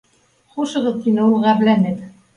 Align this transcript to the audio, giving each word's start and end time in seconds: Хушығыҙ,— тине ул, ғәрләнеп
Хушығыҙ,— 0.55 0.97
тине 1.05 1.27
ул, 1.27 1.37
ғәрләнеп 1.45 2.05